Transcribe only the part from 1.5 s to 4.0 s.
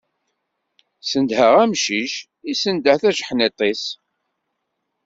amcic, issendeh tajeḥniḍt-is.